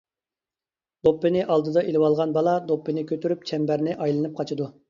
دوپپىنى 1.07 1.43
ئالدىدا 1.43 1.83
ئېلىۋالغان 1.89 2.35
بالا 2.39 2.57
دوپپىنى 2.73 3.07
كۆتۈرۈپ 3.13 3.47
چەمبەرنى 3.53 3.99
ئايلىنىپ 4.01 4.39
قاچىدۇ. 4.43 4.73